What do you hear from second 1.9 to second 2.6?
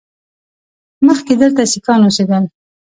اوسېدل